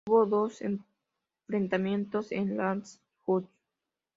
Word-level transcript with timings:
Hubo 0.07 0.25
dos 0.25 0.63
enfrentamientos 0.63 2.31
en 2.31 2.57
Landshut. 2.57 3.45